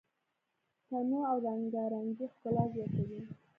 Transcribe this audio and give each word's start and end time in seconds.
تنوع 0.87 1.25
او 1.31 1.37
رنګارنګي 1.47 2.25
ښکلا 2.33 2.65
زیاتوي. 2.73 3.19